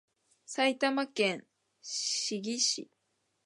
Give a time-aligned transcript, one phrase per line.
[0.47, 1.45] 埼玉県
[1.83, 2.89] 志木市